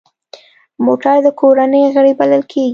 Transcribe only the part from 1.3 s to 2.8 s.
کورنۍ غړی بلل کېږي.